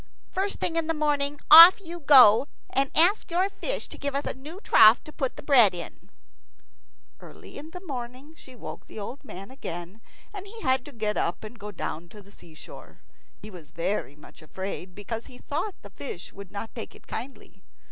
[0.31, 4.25] First thing in the morning off you go, and ask your fish to give us
[4.25, 6.09] a new trough to put the bread in."
[7.19, 10.01] Early in the morning she woke the old man again,
[10.33, 13.01] and he had to get up and go down to the seashore.
[13.43, 17.61] He was very much afraid, because he thought the fish would not take it kindly.